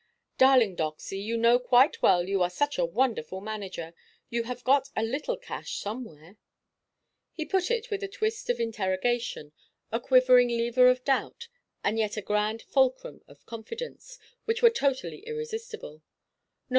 "Darling 0.39 0.73
Doxy, 0.75 1.19
you 1.23 1.37
know 1.37 1.59
quite 1.59 2.01
well 2.01 2.27
you 2.27 2.41
are 2.41 2.49
such 2.49 2.79
a 2.79 2.85
wonderful 2.85 3.39
manager; 3.39 3.93
you 4.31 4.45
have 4.45 4.63
got 4.63 4.89
a 4.95 5.03
little 5.03 5.37
cash 5.37 5.77
somewhere?" 5.77 6.37
He 7.31 7.45
put 7.45 7.69
it 7.69 7.91
with 7.91 8.01
a 8.01 8.07
twist 8.07 8.49
of 8.49 8.59
interrogation, 8.59 9.51
a 9.91 9.99
quivering 9.99 10.47
lever 10.49 10.87
of 10.87 11.03
doubt, 11.03 11.49
and 11.83 11.99
yet 11.99 12.17
a 12.17 12.23
grand 12.23 12.63
fulcrum 12.63 13.21
of 13.27 13.45
confidence, 13.45 14.17
which 14.45 14.63
were 14.63 14.71
totally 14.71 15.19
irresistible. 15.27 16.01